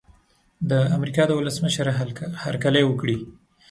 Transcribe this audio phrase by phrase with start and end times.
[0.69, 1.85] د امریکا د ولسمشر
[2.45, 3.17] هرکلی وکړي.